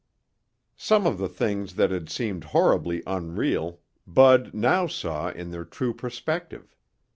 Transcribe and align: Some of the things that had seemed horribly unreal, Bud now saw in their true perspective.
Some 0.77 1.05
of 1.05 1.19
the 1.19 1.29
things 1.29 1.75
that 1.75 1.91
had 1.91 2.09
seemed 2.09 2.45
horribly 2.45 3.03
unreal, 3.05 3.81
Bud 4.07 4.51
now 4.51 4.87
saw 4.87 5.29
in 5.29 5.51
their 5.51 5.63
true 5.63 5.93
perspective. 5.93 6.75